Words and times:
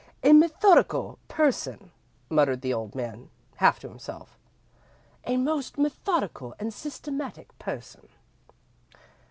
A 0.23 0.33
methodical 0.33 1.19
person," 1.27 1.91
muttered 2.27 2.61
the 2.61 2.73
old 2.73 2.95
man, 2.95 3.29
half 3.57 3.77
to 3.81 3.87
himself; 3.87 4.39
"a 5.25 5.37
most 5.37 5.77
methodical 5.77 6.55
and 6.57 6.73
systematic 6.73 7.55
person." 7.59 8.07